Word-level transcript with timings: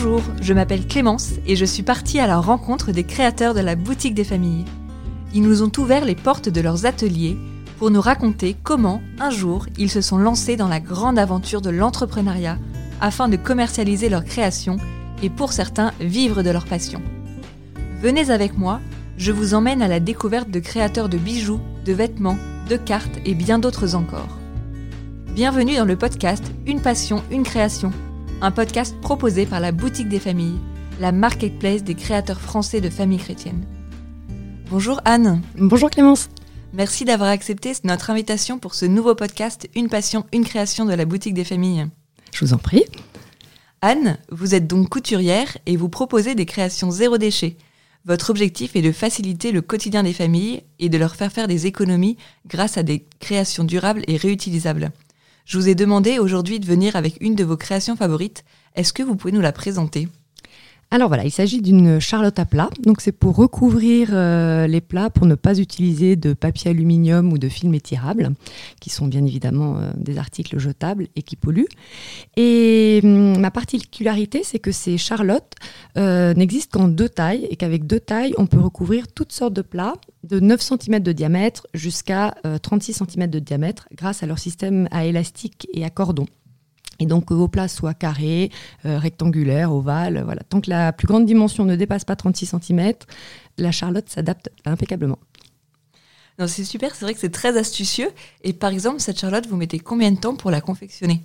Bonjour, 0.00 0.22
je 0.40 0.54
m'appelle 0.54 0.86
Clémence 0.86 1.32
et 1.44 1.56
je 1.56 1.64
suis 1.64 1.82
partie 1.82 2.20
à 2.20 2.28
la 2.28 2.38
rencontre 2.38 2.92
des 2.92 3.02
créateurs 3.02 3.52
de 3.52 3.58
la 3.58 3.74
boutique 3.74 4.14
des 4.14 4.22
familles. 4.22 4.64
Ils 5.34 5.42
nous 5.42 5.64
ont 5.64 5.72
ouvert 5.76 6.04
les 6.04 6.14
portes 6.14 6.48
de 6.48 6.60
leurs 6.60 6.86
ateliers 6.86 7.36
pour 7.80 7.90
nous 7.90 8.00
raconter 8.00 8.54
comment, 8.62 9.02
un 9.18 9.30
jour, 9.30 9.66
ils 9.76 9.90
se 9.90 10.00
sont 10.00 10.16
lancés 10.16 10.54
dans 10.54 10.68
la 10.68 10.78
grande 10.78 11.18
aventure 11.18 11.60
de 11.60 11.70
l'entrepreneuriat 11.70 12.58
afin 13.00 13.28
de 13.28 13.34
commercialiser 13.34 14.08
leurs 14.08 14.24
créations 14.24 14.76
et 15.20 15.30
pour 15.30 15.52
certains 15.52 15.90
vivre 15.98 16.44
de 16.44 16.50
leur 16.50 16.66
passion. 16.66 17.02
Venez 18.00 18.30
avec 18.30 18.56
moi, 18.56 18.78
je 19.16 19.32
vous 19.32 19.52
emmène 19.54 19.82
à 19.82 19.88
la 19.88 19.98
découverte 19.98 20.48
de 20.48 20.60
créateurs 20.60 21.08
de 21.08 21.18
bijoux, 21.18 21.60
de 21.84 21.92
vêtements, 21.92 22.38
de 22.70 22.76
cartes 22.76 23.18
et 23.24 23.34
bien 23.34 23.58
d'autres 23.58 23.96
encore. 23.96 24.38
Bienvenue 25.34 25.74
dans 25.74 25.84
le 25.84 25.96
podcast 25.96 26.44
Une 26.66 26.80
passion, 26.80 27.20
une 27.32 27.42
création, 27.42 27.90
un 28.40 28.52
podcast 28.52 28.94
proposé 29.00 29.46
par 29.46 29.58
la 29.58 29.72
Boutique 29.72 30.08
des 30.08 30.20
Familles, 30.20 30.58
la 31.00 31.10
marketplace 31.10 31.82
des 31.82 31.94
créateurs 31.94 32.40
français 32.40 32.80
de 32.80 32.88
familles 32.88 33.18
chrétiennes. 33.18 33.64
Bonjour 34.70 35.00
Anne. 35.04 35.42
Bonjour 35.56 35.90
Clémence. 35.90 36.28
Merci 36.72 37.04
d'avoir 37.04 37.30
accepté 37.30 37.72
notre 37.82 38.10
invitation 38.10 38.58
pour 38.58 38.74
ce 38.74 38.86
nouveau 38.86 39.16
podcast 39.16 39.68
Une 39.74 39.88
passion, 39.88 40.24
une 40.32 40.44
création 40.44 40.84
de 40.84 40.94
la 40.94 41.04
Boutique 41.04 41.34
des 41.34 41.44
Familles. 41.44 41.88
Je 42.32 42.44
vous 42.44 42.52
en 42.52 42.58
prie. 42.58 42.84
Anne, 43.80 44.18
vous 44.30 44.54
êtes 44.54 44.68
donc 44.68 44.88
couturière 44.88 45.58
et 45.66 45.76
vous 45.76 45.88
proposez 45.88 46.36
des 46.36 46.46
créations 46.46 46.92
zéro 46.92 47.18
déchet. 47.18 47.56
Votre 48.04 48.30
objectif 48.30 48.76
est 48.76 48.82
de 48.82 48.92
faciliter 48.92 49.50
le 49.50 49.62
quotidien 49.62 50.04
des 50.04 50.12
familles 50.12 50.62
et 50.78 50.88
de 50.88 50.98
leur 50.98 51.16
faire 51.16 51.32
faire 51.32 51.48
des 51.48 51.66
économies 51.66 52.16
grâce 52.46 52.78
à 52.78 52.84
des 52.84 53.04
créations 53.18 53.64
durables 53.64 54.04
et 54.06 54.16
réutilisables. 54.16 54.92
Je 55.48 55.56
vous 55.56 55.70
ai 55.70 55.74
demandé 55.74 56.18
aujourd'hui 56.18 56.60
de 56.60 56.66
venir 56.66 56.94
avec 56.94 57.16
une 57.22 57.34
de 57.34 57.42
vos 57.42 57.56
créations 57.56 57.96
favorites. 57.96 58.44
Est-ce 58.74 58.92
que 58.92 59.02
vous 59.02 59.16
pouvez 59.16 59.32
nous 59.32 59.40
la 59.40 59.50
présenter? 59.50 60.06
Alors 60.90 61.08
voilà, 61.08 61.24
il 61.24 61.30
s'agit 61.30 61.62
d'une 61.62 62.00
charlotte 62.00 62.38
à 62.38 62.44
plat. 62.44 62.68
Donc 62.82 63.00
c'est 63.00 63.12
pour 63.12 63.34
recouvrir 63.34 64.10
euh, 64.12 64.66
les 64.66 64.82
plats 64.82 65.08
pour 65.08 65.24
ne 65.24 65.34
pas 65.34 65.58
utiliser 65.58 66.16
de 66.16 66.34
papier 66.34 66.70
aluminium 66.70 67.32
ou 67.32 67.38
de 67.38 67.48
film 67.48 67.72
étirable, 67.72 68.34
qui 68.80 68.90
sont 68.90 69.06
bien 69.06 69.24
évidemment 69.24 69.78
euh, 69.78 69.90
des 69.96 70.18
articles 70.18 70.58
jetables 70.58 71.08
et 71.16 71.22
qui 71.22 71.36
polluent. 71.36 71.68
Et 72.36 73.00
hum, 73.02 73.38
ma 73.38 73.50
particularité, 73.50 74.42
c'est 74.44 74.58
que 74.58 74.72
ces 74.72 74.98
charlottes 74.98 75.54
euh, 75.96 76.34
n'existent 76.34 76.78
qu'en 76.78 76.88
deux 76.88 77.08
tailles 77.08 77.46
et 77.50 77.56
qu'avec 77.56 77.86
deux 77.86 78.00
tailles, 78.00 78.34
on 78.36 78.44
peut 78.44 78.60
recouvrir 78.60 79.08
toutes 79.08 79.32
sortes 79.32 79.54
de 79.54 79.62
plats 79.62 79.94
de 80.28 80.40
9 80.40 80.60
cm 80.60 81.00
de 81.00 81.12
diamètre 81.12 81.66
jusqu'à 81.74 82.34
36 82.62 83.02
cm 83.04 83.28
de 83.28 83.38
diamètre 83.38 83.88
grâce 83.94 84.22
à 84.22 84.26
leur 84.26 84.38
système 84.38 84.88
à 84.90 85.04
élastique 85.04 85.68
et 85.72 85.84
à 85.84 85.90
cordon. 85.90 86.26
Et 87.00 87.06
donc 87.06 87.26
que 87.26 87.34
vos 87.34 87.48
plats 87.48 87.68
soient 87.68 87.94
carrés, 87.94 88.50
euh, 88.84 88.98
rectangulaires, 88.98 89.72
ovales, 89.72 90.22
voilà. 90.24 90.42
Tant 90.48 90.60
que 90.60 90.70
la 90.70 90.92
plus 90.92 91.06
grande 91.06 91.26
dimension 91.26 91.64
ne 91.64 91.76
dépasse 91.76 92.04
pas 92.04 92.16
36 92.16 92.54
cm, 92.60 92.92
la 93.56 93.70
charlotte 93.72 94.08
s'adapte 94.08 94.50
impeccablement. 94.64 95.18
C'est 96.46 96.64
super, 96.64 96.94
c'est 96.94 97.04
vrai 97.04 97.14
que 97.14 97.20
c'est 97.20 97.30
très 97.30 97.56
astucieux. 97.56 98.10
Et 98.44 98.52
par 98.52 98.70
exemple, 98.70 99.00
cette 99.00 99.18
charlotte, 99.18 99.46
vous 99.48 99.56
mettez 99.56 99.80
combien 99.80 100.12
de 100.12 100.18
temps 100.18 100.36
pour 100.36 100.52
la 100.52 100.60
confectionner? 100.60 101.22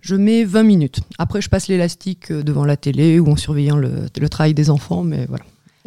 Je 0.00 0.16
mets 0.16 0.44
20 0.44 0.62
minutes. 0.64 1.00
Après, 1.18 1.40
je 1.40 1.48
passe 1.48 1.68
l'élastique 1.68 2.30
euh, 2.30 2.42
devant 2.42 2.64
la 2.64 2.76
télé 2.76 3.20
ou 3.20 3.30
en 3.30 3.36
surveillant 3.36 3.76
le, 3.76 4.08
travail 4.28 4.54
des 4.54 4.70
enfants, 4.70 5.02
mais 5.02 5.26
voilà. 5.26 5.44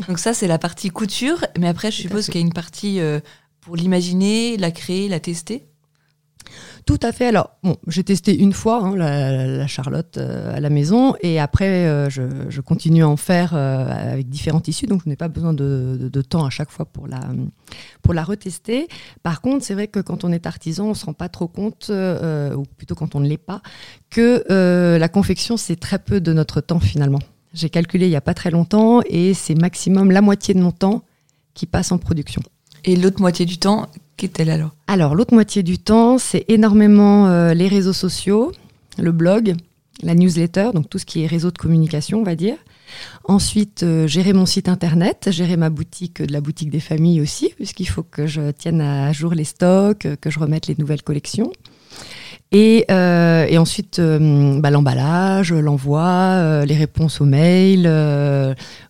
Donc 0.08 0.20
ça, 0.20 0.34
c'est 0.34 0.48
la 0.48 0.58
partie 0.58 0.90
couture. 0.90 1.46
Mais 1.60 1.68
après, 1.68 1.92
je 1.92 1.98
suppose 1.98 2.26
qu'il 2.26 2.36
y 2.36 2.44
a 2.44 2.46
une 2.46 2.54
partie 2.54 3.00
euh, 3.00 3.20
pour 3.62 3.76
l'imaginer, 3.76 4.58
la 4.58 4.72
créer, 4.72 5.10
la 5.10 5.20
tester 5.20 5.70
tout 6.86 7.00
à 7.04 7.12
fait. 7.12 7.28
Alors, 7.28 7.52
bon, 7.64 7.78
j'ai 7.88 8.04
testé 8.04 8.36
une 8.36 8.54
fois 8.54 8.84
hein, 8.84 8.96
la, 8.96 9.68
Charlotte 9.68 10.18
euh, 10.18 10.56
à 10.56 10.60
la 10.60 10.70
maison 10.70 11.14
et 11.22 11.40
après, 11.40 11.86
euh, 11.86 12.10
je, 12.10 12.62
continue 12.62 13.04
à 13.04 13.08
en 13.08 13.18
faire 13.18 13.54
euh, 13.54 14.14
avec 14.14 14.30
différents 14.30 14.60
tissus, 14.60 14.88
donc 14.88 15.04
je 15.04 15.10
n'ai 15.10 15.16
pas 15.16 15.28
besoin 15.28 15.54
de, 15.54 16.22
temps 16.28 16.46
à 16.46 16.50
chaque 16.50 16.72
fois 16.72 16.86
pour 16.86 17.08
la, 17.08 17.20
pour 18.02 18.14
la 18.14 18.24
retester. 18.24 18.88
Par 19.24 19.42
contre, 19.42 19.64
c'est 19.64 19.74
vrai 19.74 19.88
que 19.88 20.00
quand 20.00 20.24
on 20.24 20.32
est 20.32 20.46
artisan, 20.46 20.86
on 20.86 20.90
ne 20.90 20.94
se 20.96 21.06
rend 21.06 21.14
pas 21.14 21.30
trop 21.30 21.48
compte, 21.48 21.92
ou 21.92 22.64
plutôt 22.78 22.96
quand 22.96 23.16
on 23.16 23.20
ne 23.20 23.28
l'est 23.28 23.38
pas, 23.38 23.62
que 24.10 24.44
la 24.98 25.10
confection, 25.10 25.58
c'est 25.58 25.76
très 25.76 26.00
peu 26.00 26.20
de 26.20 26.34
notre 26.34 26.62
temps 26.62 26.80
finalement. 26.80 27.20
J'ai 27.54 27.70
calculé 27.70 28.06
il 28.06 28.10
n'y 28.10 28.16
a 28.16 28.22
pas 28.22 28.34
très 28.34 28.52
longtemps 28.52 29.02
et 29.08 29.34
c'est 29.34 29.56
maximum 29.56 30.12
la 30.12 30.22
moitié 30.22 30.54
de 30.54 30.60
mon 30.60 30.72
temps 30.72 31.04
qui 31.54 31.66
passe 31.66 31.92
en 31.92 31.98
production. 31.98 32.42
Et 32.86 32.96
l'autre 32.96 33.20
moitié 33.20 33.46
du 33.46 33.58
temps, 33.58 33.88
qu'est-elle 34.18 34.50
alors? 34.50 34.76
Alors, 34.88 35.16
l'autre 35.16 35.34
moitié 35.34 35.64
du 35.64 35.80
temps, 35.80 36.18
c'est 36.18 36.46
énormément 36.48 37.28
euh, 37.28 37.54
les 37.54 37.68
réseaux 37.68 37.94
sociaux, 37.94 38.52
le 38.98 39.12
blog, 39.12 39.56
la 40.04 40.16
newsletter, 40.16 40.70
donc 40.74 40.90
tout 40.90 40.98
ce 40.98 41.06
qui 41.06 41.24
est 41.24 41.28
réseau 41.28 41.52
de 41.52 41.58
communication, 41.58 42.20
on 42.20 42.24
va 42.24 42.36
dire. 42.36 42.56
Ensuite, 43.26 43.84
euh, 43.84 44.08
gérer 44.08 44.34
mon 44.34 44.46
site 44.46 44.70
internet, 44.70 45.30
gérer 45.32 45.58
ma 45.58 45.70
boutique, 45.70 46.22
de 46.22 46.32
la 46.32 46.42
boutique 46.42 46.70
des 46.70 46.80
familles 46.80 47.22
aussi, 47.22 47.50
puisqu'il 47.56 47.88
faut 47.88 48.04
que 48.04 48.26
je 48.26 48.52
tienne 48.52 48.82
à 48.82 49.12
jour 49.12 49.34
les 49.34 49.44
stocks, 49.44 50.08
que 50.20 50.30
je 50.30 50.40
remette 50.40 50.68
les 50.68 50.76
nouvelles 50.78 51.04
collections. 51.04 51.52
Et, 52.52 52.86
euh, 52.90 53.46
et 53.48 53.60
ensuite, 53.60 54.00
euh, 54.00 54.60
bah, 54.60 54.72
l'emballage, 54.72 55.54
l'envoi, 55.54 56.02
euh, 56.02 56.66
les 56.66 56.76
réponses 56.76 57.22
aux 57.22 57.26
mails, 57.26 57.88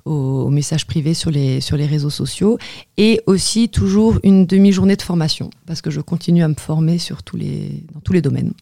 aux, 0.06 0.50
messages 0.50 0.88
privés 0.88 1.14
sur 1.14 1.30
les, 1.30 1.60
sur 1.60 1.76
les 1.76 1.86
réseaux 1.86 2.10
sociaux. 2.10 2.58
Et 2.98 3.22
aussi 3.26 3.70
toujours 3.70 4.18
une 4.24 4.46
demi-journée 4.46 4.96
de 4.96 5.02
formation, 5.02 5.50
parce 5.66 5.82
que 5.82 5.90
je 5.90 6.00
continue 6.00 6.44
à 6.44 6.48
me 6.48 6.56
former 6.56 6.98
sur 6.98 7.22
tous 7.24 7.36
les, 7.36 7.84
dans 7.94 8.00
tous 8.00 8.14
les 8.14 8.22
domaines. 8.22 8.54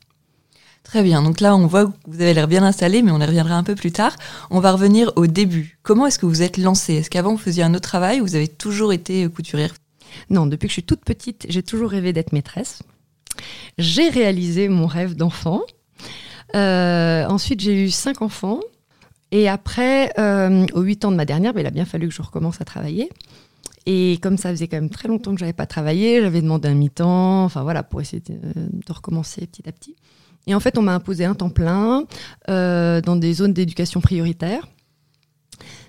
Très 0.83 1.03
bien, 1.03 1.21
donc 1.21 1.41
là 1.41 1.53
on 1.53 1.67
voit 1.67 1.87
que 1.87 1.91
vous 2.07 2.21
avez 2.21 2.33
l'air 2.33 2.47
bien 2.47 2.63
installé, 2.63 3.01
mais 3.01 3.11
on 3.11 3.19
y 3.19 3.25
reviendra 3.25 3.55
un 3.55 3.63
peu 3.63 3.75
plus 3.75 3.91
tard. 3.91 4.15
On 4.49 4.61
va 4.61 4.71
revenir 4.71 5.11
au 5.17 5.27
début. 5.27 5.77
Comment 5.83 6.07
est-ce 6.07 6.17
que 6.17 6.25
vous 6.25 6.41
êtes 6.41 6.57
lancé? 6.57 6.93
Est-ce 6.93 7.09
qu'avant 7.09 7.31
vous 7.31 7.37
faisiez 7.37 7.63
un 7.63 7.73
autre 7.73 7.81
travail 7.89 8.21
ou 8.21 8.23
vous 8.23 8.35
avez 8.35 8.47
toujours 8.47 8.93
été 8.93 9.27
couturière? 9.27 9.73
Non, 10.29 10.45
depuis 10.45 10.67
que 10.67 10.71
je 10.71 10.75
suis 10.75 10.83
toute 10.83 11.03
petite, 11.03 11.45
j'ai 11.49 11.61
toujours 11.61 11.91
rêvé 11.91 12.13
d'être 12.13 12.31
maîtresse. 12.31 12.83
J'ai 13.77 14.09
réalisé 14.09 14.69
mon 14.69 14.87
rêve 14.87 15.15
d'enfant. 15.15 15.61
Euh, 16.55 17.25
ensuite, 17.27 17.59
j'ai 17.59 17.85
eu 17.85 17.89
cinq 17.89 18.21
enfants. 18.21 18.59
Et 19.31 19.49
après, 19.49 20.13
euh, 20.19 20.65
aux 20.73 20.81
huit 20.81 21.03
ans 21.03 21.11
de 21.11 21.17
ma 21.17 21.25
dernière, 21.25 21.53
ben, 21.53 21.61
il 21.61 21.67
a 21.67 21.71
bien 21.71 21.85
fallu 21.85 22.07
que 22.07 22.13
je 22.13 22.21
recommence 22.21 22.61
à 22.61 22.65
travailler. 22.65 23.09
Et 23.85 24.19
comme 24.21 24.37
ça 24.37 24.49
faisait 24.49 24.67
quand 24.67 24.77
même 24.77 24.89
très 24.89 25.07
longtemps 25.07 25.31
que 25.33 25.39
je 25.39 25.45
n'avais 25.45 25.53
pas 25.53 25.65
travaillé, 25.65 26.21
j'avais 26.21 26.41
demandé 26.41 26.67
un 26.67 26.73
mi-temps, 26.73 27.45
enfin 27.45 27.63
voilà, 27.63 27.83
pour 27.83 28.01
essayer 28.01 28.21
de, 28.21 28.93
recommencer 28.93 29.47
petit 29.47 29.67
à 29.67 29.71
petit. 29.71 29.95
Et 30.45 30.55
en 30.55 30.59
fait, 30.59 30.77
on 30.77 30.81
m'a 30.81 30.93
imposé 30.93 31.25
un 31.25 31.35
temps 31.35 31.49
plein 31.49 32.05
euh, 32.49 33.01
dans 33.01 33.15
des 33.15 33.33
zones 33.33 33.53
d'éducation 33.53 34.01
prioritaire. 34.01 34.67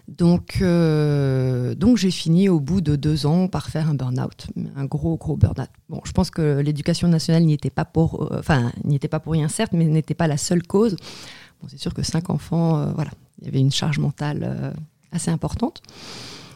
Donc, 0.09 0.61
euh, 0.63 1.75
donc 1.75 1.99
j'ai 1.99 2.11
fini 2.11 2.49
au 2.49 2.61
bout 2.61 2.81
de 2.81 2.97
deux 2.97 3.27
ans 3.27 3.47
par 3.47 3.69
faire 3.69 3.91
un 3.91 3.95
burn-out, 3.95 4.47
un 4.75 4.87
gros, 4.87 5.19
gros 5.19 5.37
burn-out. 5.37 5.69
Bon, 5.91 6.01
je 6.05 6.13
pense 6.13 6.31
que 6.31 6.61
l'éducation 6.61 7.09
nationale 7.09 7.45
n'y 7.45 7.53
était 7.53 7.69
pas 7.69 7.85
pour, 7.85 8.23
euh, 8.23 8.39
enfin, 8.39 8.73
n'y 8.85 8.97
était 8.97 9.09
pas 9.09 9.21
pour 9.21 9.35
rien 9.35 9.49
certes, 9.49 9.75
mais 9.75 9.85
n'était 9.85 10.15
pas 10.15 10.27
la 10.27 10.39
seule 10.39 10.63
cause. 10.63 10.97
Bon, 11.61 11.69
c'est 11.69 11.79
sûr 11.79 11.93
que 11.93 12.03
cinq 12.03 12.31
enfants, 12.31 12.79
euh, 12.79 12.87
voilà, 12.95 13.11
il 13.41 13.45
y 13.45 13.49
avait 13.49 13.61
une 13.61 13.71
charge 13.71 13.99
mentale 13.99 14.75
assez 15.13 15.31
importante. 15.31 15.83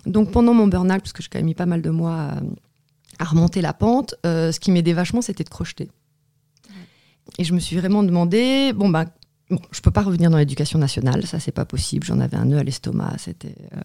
Donc 0.06 0.30
pendant 0.30 0.54
mon 0.54 0.66
burn-out, 0.66 1.00
parce 1.00 1.12
que 1.12 1.22
j'ai 1.22 1.28
quand 1.28 1.38
même 1.38 1.46
mis 1.46 1.54
pas 1.54 1.66
mal 1.66 1.82
de 1.82 1.90
mois 1.90 2.30
à, 3.18 3.24
remonter 3.24 3.60
la 3.60 3.74
pente, 3.74 4.14
ce 4.24 4.58
qui 4.58 4.70
m'aidait 4.70 4.94
vachement, 4.94 5.20
c'était 5.20 5.44
de 5.44 5.50
crocheter. 5.50 5.90
Et 7.38 7.44
je 7.44 7.52
me 7.52 7.60
suis 7.60 7.76
vraiment 7.76 8.02
demandé, 8.02 8.72
bon, 8.72 8.88
bah, 8.88 9.04
Je 9.70 9.80
peux 9.80 9.90
pas 9.90 10.02
revenir 10.02 10.30
dans 10.30 10.38
l'éducation 10.38 10.78
nationale, 10.78 11.26
ça 11.26 11.40
c'est 11.40 11.52
pas 11.52 11.64
possible. 11.64 12.06
J'en 12.06 12.20
avais 12.20 12.36
un 12.36 12.46
nœud 12.46 12.58
à 12.58 12.64
l'estomac. 12.64 13.14
C'était 13.18 13.54
euh. 13.76 13.80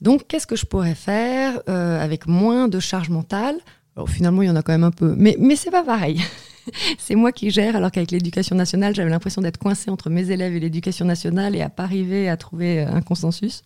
donc 0.00 0.26
qu'est-ce 0.28 0.46
que 0.46 0.56
je 0.56 0.66
pourrais 0.66 0.94
faire 0.94 1.60
euh, 1.68 2.02
avec 2.02 2.26
moins 2.26 2.68
de 2.68 2.80
charge 2.80 3.10
mentale? 3.10 3.56
Alors, 3.96 4.08
Finalement, 4.08 4.42
il 4.42 4.46
y 4.46 4.50
en 4.50 4.56
a 4.56 4.62
quand 4.62 4.72
même 4.72 4.84
un 4.84 4.90
peu, 4.90 5.14
mais 5.16 5.36
mais 5.38 5.56
c'est 5.56 5.70
pas 5.70 5.84
pareil. 5.84 6.20
c'est 6.98 7.14
moi 7.14 7.32
qui 7.32 7.50
gère, 7.50 7.76
alors 7.76 7.90
qu'avec 7.90 8.10
l'éducation 8.10 8.56
nationale, 8.56 8.94
j'avais 8.94 9.10
l'impression 9.10 9.42
d'être 9.42 9.58
coincée 9.58 9.90
entre 9.90 10.10
mes 10.10 10.30
élèves 10.30 10.54
et 10.54 10.60
l'éducation 10.60 11.04
nationale 11.04 11.54
et 11.54 11.62
à 11.62 11.68
pas 11.68 11.84
arriver 11.84 12.28
à 12.28 12.36
trouver 12.36 12.80
euh, 12.80 12.92
un 12.92 13.02
consensus. 13.02 13.62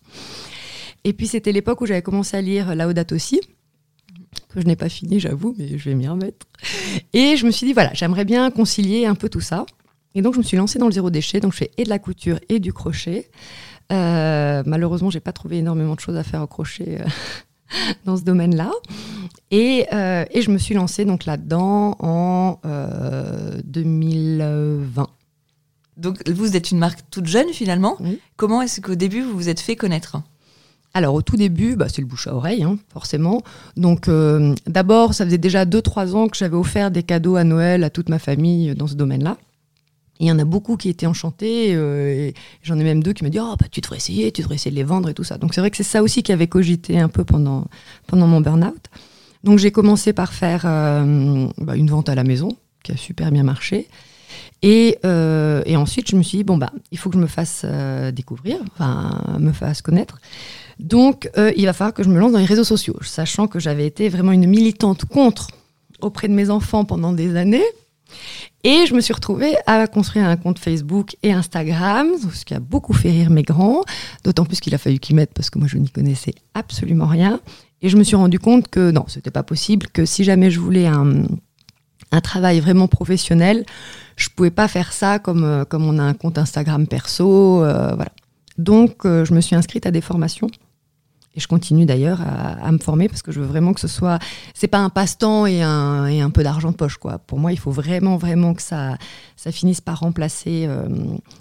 Et 1.03 1.13
puis 1.13 1.27
c'était 1.27 1.51
l'époque 1.51 1.81
où 1.81 1.85
j'avais 1.85 2.01
commencé 2.01 2.35
à 2.35 2.41
lire 2.41 2.75
Laudato 2.75 3.15
aussi 3.15 3.39
que 4.49 4.61
je 4.61 4.65
n'ai 4.65 4.75
pas 4.75 4.89
fini, 4.89 5.19
j'avoue, 5.19 5.55
mais 5.57 5.77
je 5.77 5.89
vais 5.89 5.95
m'y 5.95 6.07
remettre. 6.07 6.47
Et 7.13 7.37
je 7.37 7.45
me 7.45 7.51
suis 7.51 7.67
dit, 7.67 7.73
voilà, 7.73 7.91
j'aimerais 7.93 8.25
bien 8.25 8.49
concilier 8.51 9.05
un 9.05 9.15
peu 9.15 9.29
tout 9.29 9.41
ça. 9.41 9.65
Et 10.15 10.21
donc, 10.21 10.33
je 10.33 10.39
me 10.39 10.43
suis 10.43 10.57
lancée 10.57 10.79
dans 10.79 10.87
le 10.87 10.91
zéro 10.91 11.09
déchet. 11.09 11.39
Donc, 11.39 11.53
je 11.53 11.57
fais 11.57 11.71
et 11.77 11.83
de 11.83 11.89
la 11.89 11.99
couture 11.99 12.39
et 12.49 12.59
du 12.59 12.73
crochet. 12.73 13.29
Euh, 13.91 14.63
malheureusement, 14.65 15.09
j'ai 15.09 15.19
pas 15.19 15.33
trouvé 15.33 15.57
énormément 15.57 15.95
de 15.95 15.99
choses 15.99 16.15
à 16.15 16.23
faire 16.23 16.41
au 16.41 16.47
crochet 16.47 17.01
euh, 17.01 17.05
dans 18.05 18.17
ce 18.17 18.23
domaine-là. 18.23 18.71
Et, 19.51 19.87
euh, 19.93 20.25
et, 20.31 20.41
je 20.41 20.51
me 20.51 20.57
suis 20.57 20.75
lancée 20.75 21.05
donc 21.05 21.25
là-dedans 21.25 21.95
en 21.99 22.59
2020. 23.63 25.07
Donc, 25.97 26.29
vous 26.29 26.55
êtes 26.55 26.71
une 26.71 26.79
marque 26.79 26.99
toute 27.09 27.25
jeune 27.25 27.49
finalement. 27.49 27.97
Comment 28.37 28.61
est-ce 28.61 28.79
qu'au 28.79 28.95
début, 28.95 29.21
vous 29.21 29.33
vous 29.33 29.49
êtes 29.49 29.59
fait 29.59 29.75
connaître? 29.75 30.17
Alors 30.95 31.13
au 31.13 31.21
tout 31.21 31.37
début, 31.37 31.75
bah, 31.75 31.85
c'est 31.87 32.01
le 32.01 32.07
bouche 32.07 32.25
à 32.25 32.33
oreille, 32.33 32.63
hein, 32.63 32.79
forcément. 32.91 33.43
Donc 33.77 34.09
d'abord, 34.65 35.13
ça 35.13 35.23
faisait 35.25 35.37
déjà 35.37 35.65
2-3 35.65 36.15
ans 36.15 36.27
que 36.27 36.37
j'avais 36.37 36.55
offert 36.55 36.89
des 36.89 37.03
cadeaux 37.03 37.35
à 37.35 37.43
Noël 37.43 37.83
à 37.83 37.91
toute 37.91 38.09
ma 38.09 38.17
famille 38.17 38.73
dans 38.75 38.87
ce 38.87 38.95
domaine-là. 38.95 39.37
Il 40.19 40.27
y 40.27 40.31
en 40.31 40.39
a 40.39 40.45
beaucoup 40.45 40.77
qui 40.77 40.89
étaient 40.89 41.05
enchantés. 41.05 41.71
et 41.71 42.33
J'en 42.63 42.77
ai 42.77 42.83
même 42.83 43.01
deux 43.01 43.13
qui 43.13 43.23
m'ont 43.23 43.29
dit 43.29 43.39
Oh, 43.39 43.55
bah, 43.59 43.67
tu 43.71 43.81
devrais 43.81 43.97
essayer, 43.97 44.31
tu 44.31 44.41
devrais 44.41 44.55
essayer 44.55 44.71
de 44.71 44.75
les 44.75 44.83
vendre 44.83 45.09
et 45.09 45.13
tout 45.13 45.23
ça. 45.23 45.37
Donc 45.37 45.53
c'est 45.53 45.61
vrai 45.61 45.71
que 45.71 45.77
c'est 45.77 45.83
ça 45.83 46.03
aussi 46.03 46.23
qui 46.23 46.31
avait 46.31 46.47
cogité 46.47 46.99
un 46.99 47.09
peu 47.09 47.23
pendant, 47.23 47.65
pendant 48.07 48.27
mon 48.27 48.41
burn-out. 48.41 48.85
Donc 49.43 49.59
j'ai 49.59 49.71
commencé 49.71 50.11
par 50.13 50.33
faire 50.33 50.63
bah, 50.63 51.75
une 51.75 51.89
vente 51.89 52.09
à 52.09 52.15
la 52.15 52.23
maison, 52.23 52.49
qui 52.83 52.91
a 52.91 52.97
super 52.97 53.31
bien 53.31 53.43
marché. 53.43 53.87
Et, 54.61 54.99
et, 55.03 55.75
ensuite, 55.77 56.09
je 56.09 56.17
me 56.17 56.21
suis 56.21 56.39
dit, 56.39 56.43
bon, 56.43 56.57
bah, 56.57 56.71
il 56.91 56.97
faut 56.97 57.09
que 57.09 57.15
je 57.15 57.21
me 57.21 57.27
fasse 57.27 57.65
découvrir, 58.13 58.57
enfin, 58.73 59.37
me 59.39 59.53
fasse 59.53 59.81
connaître. 59.81 60.19
Donc, 60.79 61.29
euh, 61.37 61.51
il 61.57 61.65
va 61.65 61.73
falloir 61.73 61.93
que 61.93 62.03
je 62.03 62.09
me 62.09 62.17
lance 62.17 62.31
dans 62.31 62.39
les 62.39 62.45
réseaux 62.45 62.63
sociaux, 62.63 62.97
sachant 63.01 63.47
que 63.47 63.59
j'avais 63.59 63.85
été 63.85 64.07
vraiment 64.07 64.31
une 64.31 64.47
militante 64.47 65.05
contre 65.05 65.49
auprès 65.99 66.29
de 66.29 66.33
mes 66.33 66.49
enfants 66.49 66.85
pendant 66.85 67.11
des 67.11 67.35
années. 67.35 67.65
Et 68.63 68.85
je 68.85 68.93
me 68.93 68.99
suis 68.99 69.13
retrouvée 69.13 69.55
à 69.67 69.87
construire 69.87 70.25
un 70.25 70.35
compte 70.35 70.59
Facebook 70.59 71.15
et 71.23 71.31
Instagram, 71.31 72.07
ce 72.33 72.43
qui 72.43 72.53
a 72.53 72.59
beaucoup 72.59 72.93
fait 72.93 73.09
rire 73.09 73.29
mes 73.29 73.43
grands, 73.43 73.83
d'autant 74.25 74.43
plus 74.43 74.59
qu'il 74.59 74.75
a 74.75 74.77
fallu 74.77 74.99
qu'ils 74.99 75.15
m'aident 75.15 75.33
parce 75.33 75.49
que 75.49 75.59
moi 75.59 75.67
je 75.67 75.77
n'y 75.77 75.89
connaissais 75.89 76.33
absolument 76.53 77.07
rien. 77.07 77.39
Et 77.81 77.87
je 77.87 77.95
me 77.95 78.03
suis 78.03 78.17
rendu 78.17 78.37
compte 78.37 78.67
que 78.67 78.91
non, 78.91 79.05
c'était 79.07 79.31
pas 79.31 79.43
possible, 79.43 79.87
que 79.87 80.05
si 80.05 80.25
jamais 80.25 80.51
je 80.51 80.59
voulais 80.59 80.87
un, 80.87 81.25
travail 82.21 82.59
vraiment 82.59 82.87
professionnel, 82.87 83.65
je 84.17 84.27
pouvais 84.35 84.51
pas 84.51 84.67
faire 84.67 84.91
ça 84.91 85.19
comme, 85.19 85.45
euh, 85.45 85.63
comme 85.63 85.85
on 85.85 85.97
a 85.97 86.03
un 86.03 86.13
compte 86.13 86.37
Instagram 86.37 86.85
perso, 86.87 87.63
euh, 87.63 87.93
voilà. 87.95 88.11
Donc 88.57 89.05
je 89.05 89.33
me 89.33 89.39
suis 89.39 89.55
inscrite 89.55 89.85
à 89.85 89.91
des 89.91 90.01
formations 90.01 90.49
et 91.39 91.41
je 91.41 91.47
continue 91.47 91.85
d'ailleurs 91.85 92.19
à, 92.21 92.69
me 92.71 92.77
former 92.77 93.07
parce 93.07 93.21
que 93.21 93.31
je 93.31 93.39
veux 93.39 93.45
vraiment 93.45 93.73
que 93.73 93.79
ce 93.79 93.87
soit. 93.87 94.19
C'est 94.53 94.67
pas 94.67 94.79
un 94.79 94.89
passe-temps 94.89 95.45
et 95.45 95.61
un, 95.61 96.05
et 96.05 96.19
un 96.19 96.29
peu 96.29 96.43
d'argent 96.43 96.71
de 96.71 96.75
poche, 96.75 96.97
quoi. 96.97 97.17
Pour 97.17 97.39
moi, 97.39 97.53
il 97.53 97.57
faut 97.57 97.71
vraiment, 97.71 98.17
vraiment 98.17 98.53
que 98.53 98.61
ça, 98.61 98.97
ça 99.37 99.53
finisse 99.53 99.79
par 99.79 100.01
remplacer 100.01 100.65
euh, 100.67 100.87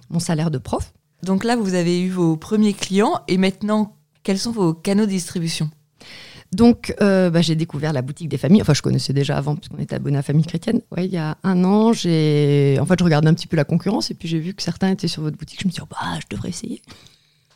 mon 0.09 0.21
salaire 0.21 0.53
de 0.53 0.59
prof. 0.59 0.93
Donc 1.25 1.43
là, 1.43 1.57
vous 1.57 1.75
avez 1.75 2.01
eu 2.01 2.11
vos 2.11 2.37
premiers 2.37 2.75
clients 2.75 3.21
et 3.27 3.39
maintenant, 3.39 3.97
quels 4.23 4.39
sont 4.39 4.53
vos 4.53 4.73
canaux 4.73 5.05
de 5.05 5.11
distribution? 5.11 5.69
Donc, 6.53 6.95
euh, 7.03 7.29
bah, 7.29 7.43
j'ai 7.43 7.57
découvert 7.57 7.93
la 7.93 8.01
boutique 8.01 8.29
des 8.29 8.39
familles. 8.39 8.63
Enfin, 8.63 8.73
je 8.73 8.83
connaissais 8.83 9.13
déjà 9.13 9.37
avant, 9.37 9.57
puisqu'on 9.57 9.83
était 9.83 9.97
abonné 9.97 10.17
à 10.17 10.23
Famille 10.23 10.47
Chrétienne. 10.47 10.81
Ouais, 10.97 11.07
il 11.07 11.13
y 11.13 11.19
a 11.19 11.37
un 11.43 11.65
an, 11.65 11.93
j'ai. 11.93 12.79
En 12.81 12.87
fait, 12.87 12.99
je 12.99 13.05
regardais 13.05 13.29
un 13.29 13.35
petit 13.35 13.49
peu 13.49 13.57
la 13.57 13.65
concurrence 13.65 14.13
et 14.13 14.15
puis 14.15 14.29
j'ai 14.29 14.39
vu 14.39 14.55
que 14.55 14.63
certains 14.63 14.91
étaient 14.91 15.09
sur 15.09 15.23
votre 15.23 15.37
boutique. 15.37 15.61
Je 15.61 15.67
me 15.67 15.73
suis 15.73 15.83
dit, 15.83 15.89
oh, 15.91 15.95
bah, 16.01 16.19
je 16.21 16.35
devrais 16.35 16.51
essayer. 16.51 16.81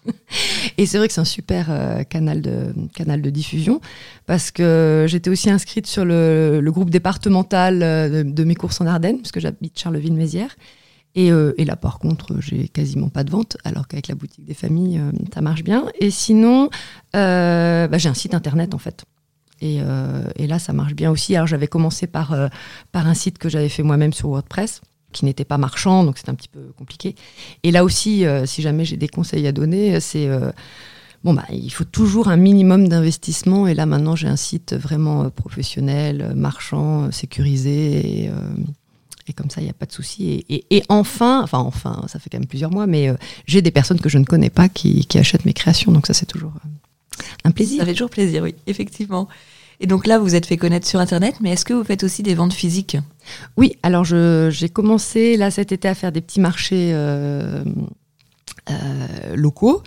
Et 0.78 0.86
c'est 0.86 0.98
vrai 0.98 1.08
que 1.08 1.14
c'est 1.14 1.20
un 1.20 1.24
super 1.24 1.66
euh, 1.70 2.02
canal, 2.04 2.40
de, 2.40 2.74
canal 2.94 3.22
de 3.22 3.30
diffusion 3.30 3.80
parce 4.26 4.50
que 4.50 5.06
j'étais 5.08 5.30
aussi 5.30 5.50
inscrite 5.50 5.86
sur 5.86 6.04
le, 6.04 6.62
groupe 6.66 6.90
départemental 6.90 7.82
euh, 7.82 8.22
de, 8.24 8.44
mes 8.44 8.54
courses 8.54 8.80
en 8.80 8.86
Ardennes, 8.86 9.18
puisque 9.18 9.40
j'habite 9.40 9.78
Charleville-Mézières. 9.78 10.56
Euh, 11.18 11.52
et, 11.58 11.64
là, 11.64 11.76
par 11.76 11.98
contre, 11.98 12.40
j'ai 12.40 12.68
quasiment 12.68 13.10
pas 13.10 13.22
de 13.22 13.30
vente, 13.30 13.58
alors 13.64 13.86
qu'avec 13.86 14.08
la 14.08 14.14
boutique 14.14 14.46
des 14.46 14.54
familles, 14.54 15.00
ça 15.34 15.42
marche 15.42 15.62
bien. 15.62 15.86
Et 16.00 16.10
sinon, 16.10 16.70
bah, 17.12 17.98
j'ai 17.98 18.08
un 18.08 18.14
site 18.14 18.34
internet 18.34 18.74
en 18.74 18.78
fait. 18.78 19.04
Et, 19.60 19.80
et, 20.36 20.46
là, 20.46 20.58
ça 20.58 20.72
marche 20.72 20.94
bien 20.94 21.10
aussi. 21.10 21.36
Alors, 21.36 21.46
j'avais 21.46 21.68
commencé 21.68 22.06
par, 22.06 22.34
par 22.92 23.06
un 23.06 23.14
site 23.14 23.38
que 23.38 23.48
j'avais 23.48 23.68
fait 23.68 23.82
moi-même 23.82 24.12
sur 24.12 24.30
WordPress 24.30 24.80
qui 25.12 25.24
n'était 25.24 25.44
pas 25.44 25.58
marchand, 25.58 26.04
donc 26.04 26.18
c'était 26.18 26.30
un 26.30 26.34
petit 26.34 26.48
peu 26.48 26.72
compliqué. 26.76 27.14
Et 27.62 27.70
là 27.70 27.84
aussi, 27.84 28.26
euh, 28.26 28.46
si 28.46 28.62
jamais 28.62 28.84
j'ai 28.84 28.96
des 28.96 29.08
conseils 29.08 29.46
à 29.46 29.52
donner, 29.52 30.00
c'est 30.00 30.26
euh, 30.26 30.50
bon 31.24 31.34
bah 31.34 31.44
il 31.50 31.70
faut 31.70 31.84
toujours 31.84 32.28
un 32.28 32.36
minimum 32.36 32.88
d'investissement. 32.88 33.66
Et 33.66 33.74
là 33.74 33.86
maintenant, 33.86 34.16
j'ai 34.16 34.28
un 34.28 34.36
site 34.36 34.74
vraiment 34.74 35.24
euh, 35.24 35.28
professionnel, 35.28 36.32
marchand, 36.34 37.10
sécurisé. 37.12 38.30
Et, 39.28 39.32
comme 39.34 39.48
ça, 39.48 39.62
il 39.62 39.64
n'y 39.64 39.70
a 39.70 39.74
pas 39.74 39.86
de 39.86 39.92
souci. 39.92 40.44
Et, 40.50 40.82
enfin, 40.90 41.42
enfin, 41.42 41.60
enfin, 41.60 42.04
ça 42.06 42.18
fait 42.18 42.28
quand 42.28 42.38
même 42.38 42.46
plusieurs 42.46 42.70
mois, 42.70 42.86
mais 42.86 43.08
j'ai 43.46 43.62
des 43.62 43.70
personnes 43.70 43.98
que 43.98 44.10
je 44.10 44.18
ne 44.18 44.24
connais 44.24 44.50
pas 44.50 44.68
qui, 44.68 45.06
qui 45.06 45.16
achètent 45.16 45.46
mes 45.46 45.54
créations. 45.54 45.90
Donc 45.90 46.06
ça, 46.06 46.12
c'est 46.12 46.26
toujours 46.26 46.52
un 47.44 47.50
plaisir. 47.50 47.80
Ça 47.80 47.86
fait 47.86 47.92
toujours 47.92 48.10
plaisir, 48.10 48.42
oui, 48.42 48.54
effectivement. 48.66 49.28
Et 49.82 49.86
donc 49.86 50.06
là, 50.06 50.18
vous 50.18 50.24
vous 50.24 50.36
êtes 50.36 50.46
fait 50.46 50.56
connaître 50.56 50.86
sur 50.86 51.00
Internet, 51.00 51.34
mais 51.40 51.50
est-ce 51.50 51.64
que 51.64 51.74
vous 51.74 51.82
faites 51.82 52.04
aussi 52.04 52.22
des 52.22 52.34
ventes 52.34 52.52
physiques? 52.52 52.96
Oui, 53.56 53.76
alors 53.82 54.04
j'ai 54.04 54.68
commencé 54.68 55.36
là 55.36 55.50
cet 55.50 55.72
été 55.72 55.88
à 55.88 55.96
faire 55.96 56.12
des 56.12 56.20
petits 56.20 56.38
marchés 56.38 56.92
euh, 56.94 57.64
euh, 58.70 59.34
locaux. 59.34 59.82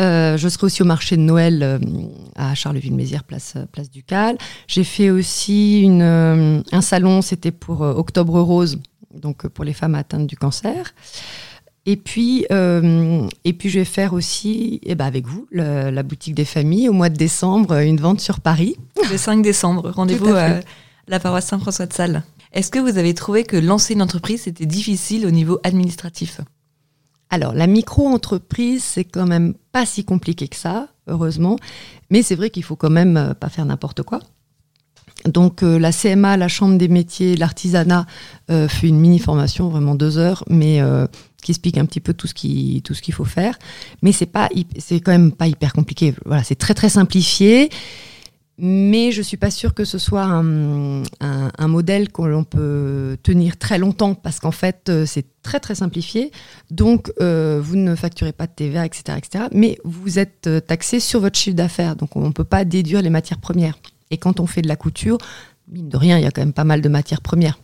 Euh, 0.00 0.36
je 0.36 0.48
serai 0.48 0.64
aussi 0.64 0.82
au 0.82 0.86
marché 0.86 1.16
de 1.16 1.22
Noël 1.22 1.80
à 2.34 2.56
Charleville-Mézières, 2.56 3.22
place, 3.22 3.54
place 3.70 3.92
Ducal. 3.92 4.38
J'ai 4.66 4.82
fait 4.82 5.10
aussi 5.10 5.82
une, 5.82 6.02
un 6.02 6.80
salon, 6.80 7.22
c'était 7.22 7.52
pour 7.52 7.82
Octobre 7.82 8.40
Rose, 8.40 8.80
donc 9.14 9.46
pour 9.46 9.64
les 9.64 9.72
femmes 9.72 9.94
atteintes 9.94 10.26
du 10.26 10.36
cancer. 10.36 10.94
Et 11.90 11.96
puis, 11.96 12.44
euh, 12.52 13.26
et 13.46 13.54
puis, 13.54 13.70
je 13.70 13.78
vais 13.78 13.86
faire 13.86 14.12
aussi, 14.12 14.78
eh 14.82 14.94
ben 14.94 15.06
avec 15.06 15.26
vous, 15.26 15.48
la 15.50 16.02
boutique 16.02 16.34
des 16.34 16.44
familles 16.44 16.90
au 16.90 16.92
mois 16.92 17.08
de 17.08 17.16
décembre, 17.16 17.76
une 17.76 17.98
vente 17.98 18.20
sur 18.20 18.40
Paris. 18.40 18.76
Le 19.10 19.16
5 19.16 19.40
décembre, 19.40 19.90
rendez-vous 19.94 20.34
à 20.34 20.60
la 21.06 21.18
paroisse 21.18 21.46
Saint-François 21.46 21.86
de 21.86 21.94
Sales. 21.94 22.24
Est-ce 22.52 22.70
que 22.70 22.78
vous 22.78 22.98
avez 22.98 23.14
trouvé 23.14 23.42
que 23.42 23.56
lancer 23.56 23.94
une 23.94 24.02
entreprise, 24.02 24.42
c'était 24.42 24.66
difficile 24.66 25.24
au 25.24 25.30
niveau 25.30 25.60
administratif? 25.64 26.42
Alors, 27.30 27.54
la 27.54 27.66
micro-entreprise, 27.66 28.84
c'est 28.84 29.04
quand 29.04 29.26
même 29.26 29.54
pas 29.72 29.86
si 29.86 30.04
compliqué 30.04 30.46
que 30.46 30.56
ça, 30.56 30.88
heureusement. 31.06 31.56
Mais 32.10 32.20
c'est 32.20 32.34
vrai 32.34 32.50
qu'il 32.50 32.64
faut 32.64 32.76
quand 32.76 32.90
même 32.90 33.16
euh, 33.16 33.32
pas 33.32 33.48
faire 33.48 33.64
n'importe 33.64 34.02
quoi. 34.02 34.20
Donc 35.28 35.62
euh, 35.62 35.78
la 35.78 35.92
CMA, 35.92 36.36
la 36.36 36.48
Chambre 36.48 36.78
des 36.78 36.88
métiers, 36.88 37.36
l'artisanat 37.36 38.06
euh, 38.50 38.68
fait 38.68 38.88
une 38.88 38.98
mini 38.98 39.18
formation, 39.18 39.68
vraiment 39.68 39.94
deux 39.94 40.18
heures, 40.18 40.44
mais 40.48 40.80
euh, 40.80 41.06
qui 41.42 41.52
explique 41.52 41.78
un 41.78 41.86
petit 41.86 42.00
peu 42.00 42.14
tout 42.14 42.26
ce 42.26 42.34
qu'il 42.34 43.14
faut 43.14 43.24
faire. 43.24 43.58
Mais 44.02 44.12
c'est 44.12 44.26
pas 44.26 44.48
c'est 44.78 45.00
quand 45.00 45.12
même 45.12 45.32
pas 45.32 45.46
hyper 45.46 45.72
compliqué. 45.72 46.14
Voilà, 46.24 46.42
c'est 46.42 46.56
très 46.56 46.74
très 46.74 46.88
simplifié. 46.88 47.68
Mais 48.60 49.12
je 49.12 49.22
suis 49.22 49.36
pas 49.36 49.52
sûre 49.52 49.72
que 49.72 49.84
ce 49.84 49.98
soit 49.98 50.24
un, 50.24 51.04
un, 51.20 51.68
modèle 51.68 52.10
qu'on 52.10 52.42
peut 52.42 53.16
tenir 53.22 53.56
très 53.56 53.78
longtemps 53.78 54.16
parce 54.16 54.40
qu'en 54.40 54.50
fait 54.50 54.90
c'est 55.06 55.26
très 55.42 55.60
très 55.60 55.76
simplifié. 55.76 56.32
Donc 56.72 57.12
vous 57.20 57.76
ne 57.76 57.94
facturez 57.94 58.32
pas 58.32 58.48
de 58.48 58.52
TVA, 58.56 58.84
etc., 58.84 59.16
etc. 59.16 59.44
Mais 59.52 59.78
vous 59.84 60.18
êtes 60.18 60.50
taxé 60.66 60.98
sur 60.98 61.20
votre 61.20 61.38
chiffre 61.38 61.54
d'affaires, 61.54 61.94
donc 61.94 62.16
on 62.16 62.26
ne 62.26 62.32
peut 62.32 62.42
pas 62.42 62.64
déduire 62.64 63.00
les 63.00 63.10
matières 63.10 63.38
premières. 63.38 63.78
Et 64.10 64.16
quand 64.16 64.40
on 64.40 64.46
fait 64.46 64.62
de 64.62 64.68
la 64.68 64.76
couture, 64.76 65.18
mine 65.70 65.88
de 65.88 65.96
rien, 65.96 66.18
il 66.18 66.24
y 66.24 66.26
a 66.26 66.30
quand 66.30 66.42
même 66.42 66.52
pas 66.52 66.64
mal 66.64 66.80
de 66.80 66.88
matières 66.88 67.20
premières. 67.20 67.58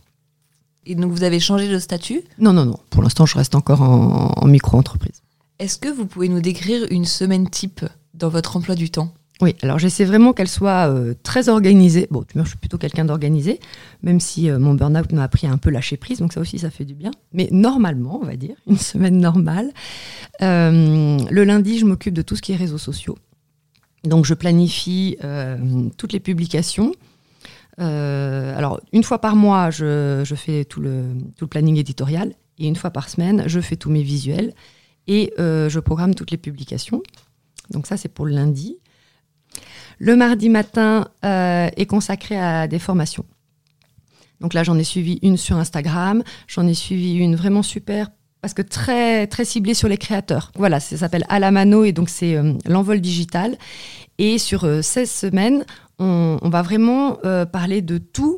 Et 0.85 0.95
donc 0.95 1.11
vous 1.11 1.23
avez 1.23 1.39
changé 1.39 1.67
de 1.67 1.79
statut? 1.79 2.21
Non, 2.39 2.53
non, 2.53 2.65
non. 2.65 2.79
Pour 2.89 3.01
l'instant, 3.01 3.25
je 3.25 3.35
reste 3.35 3.55
encore 3.55 3.81
en, 3.81 4.45
micro-entreprise. 4.47 5.23
Est-ce 5.57 5.77
que 5.77 5.89
vous 5.89 6.05
pouvez 6.05 6.29
nous 6.29 6.41
décrire 6.41 6.85
une 6.91 7.05
semaine 7.05 7.49
type 7.49 7.85
dans 8.13 8.29
votre 8.29 8.57
emploi 8.57 8.75
du 8.75 8.89
temps? 8.89 9.11
Oui, 9.41 9.53
alors 9.63 9.79
j'essaie 9.79 10.05
vraiment 10.05 10.31
qu'elle 10.31 10.47
soit 10.47 10.89
euh, 10.89 11.13
très 11.23 11.49
organisée. 11.49 12.07
Bon, 12.09 12.23
je 12.33 12.43
suis 12.43 12.57
plutôt 12.57 12.77
quelqu'un 12.77 13.03
d'organisé, 13.03 13.59
même 14.01 14.21
si 14.21 14.49
euh, 14.49 14.59
mon 14.59 14.75
burn-out 14.75 15.11
m'a 15.11 15.23
appris 15.23 15.45
à 15.45 15.51
un 15.51 15.57
peu 15.57 15.69
lâcher 15.69 15.97
prise, 15.97 16.19
donc 16.19 16.31
ça 16.31 16.39
aussi, 16.39 16.57
ça 16.57 16.69
fait 16.69 16.85
du 16.85 16.93
bien. 16.93 17.11
Mais 17.33 17.49
normalement, 17.51 18.19
on 18.21 18.25
va 18.25 18.37
dire, 18.37 18.55
une 18.65 18.77
semaine 18.91 19.17
normale. 19.17 19.71
Euh, 20.41 21.17
le 21.29 21.43
lundi, 21.43 21.79
je 21.79 21.85
m'occupe 21.85 22.13
de 22.13 22.21
tout 22.21 22.37
ce 22.37 22.41
qui 22.41 22.53
est 22.53 22.55
réseaux 22.55 22.77
sociaux. 22.77 23.17
Donc 24.05 24.25
je 24.25 24.33
planifie 24.33 25.17
euh, 25.23 25.57
toutes 25.97 26.13
les 26.13 26.19
publications. 26.19 26.91
Euh, 27.79 28.57
alors 28.57 28.79
une 28.93 29.03
fois 29.03 29.19
par 29.19 29.35
mois, 29.35 29.69
je, 29.69 30.23
fais 30.35 30.65
tout 30.65 30.79
le, 30.79 31.15
planning 31.49 31.77
éditorial 31.77 32.33
et 32.57 32.67
une 32.67 32.75
fois 32.75 32.91
par 32.91 33.09
semaine, 33.09 33.43
je 33.47 33.59
fais 33.59 33.75
tous 33.75 33.89
mes 33.89 34.01
visuels 34.01 34.53
et 35.07 35.33
euh, 35.39 35.69
je 35.69 35.79
programme 35.79 36.15
toutes 36.15 36.31
les 36.31 36.37
publications. 36.37 37.01
Donc 37.71 37.87
ça, 37.87 37.97
c'est 37.97 38.09
pour 38.09 38.25
le 38.25 38.33
lundi. 38.33 38.77
Le 39.97 40.15
mardi 40.15 40.49
matin 40.49 41.07
est 41.23 41.85
consacré 41.85 42.37
à 42.37 42.67
des 42.67 42.79
formations. 42.79 43.25
Donc 44.41 44.53
là, 44.53 44.63
j'en 44.63 44.77
ai 44.77 44.83
suivi 44.83 45.19
une 45.21 45.37
sur 45.37 45.55
Instagram, 45.55 46.21
j'en 46.47 46.67
ai 46.67 46.73
suivi 46.73 47.15
une 47.15 47.37
vraiment 47.37 47.63
super 47.63 48.09
parce 48.45 48.53
que 48.53 48.61
très 48.61 49.25
très 49.25 49.43
ciblé 49.43 49.73
sur 49.73 49.87
les 49.87 49.97
créateurs. 49.97 50.51
Voilà, 50.53 50.79
ça 50.79 50.97
s'appelle 50.97 51.25
Alamano 51.29 51.83
et 51.83 51.93
donc 51.93 52.09
c'est 52.09 52.35
euh, 52.35 52.53
l'envol 52.67 53.01
digital. 53.01 53.57
Et 54.19 54.37
sur 54.37 54.61
16 54.61 54.97
euh, 54.97 55.05
semaines, 55.05 55.65
on, 55.97 56.37
va 56.43 56.61
vraiment 56.61 57.17
euh, 57.25 57.47
parler 57.47 57.81
de 57.81 57.97
tout 57.97 58.37